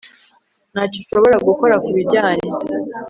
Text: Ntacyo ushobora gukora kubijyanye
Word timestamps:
Ntacyo 0.73 0.97
ushobora 1.03 1.35
gukora 1.47 1.75
kubijyanye 1.85 2.47